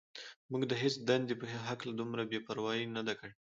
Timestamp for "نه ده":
2.95-3.13